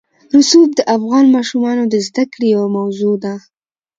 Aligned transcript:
رسوب 0.35 0.69
د 0.75 0.81
افغان 0.97 1.25
ماشومانو 1.35 1.83
د 1.87 1.95
زده 2.07 2.23
کړې 2.31 2.47
یوه 2.55 2.67
موضوع 2.77 3.15
ده. 3.23 3.35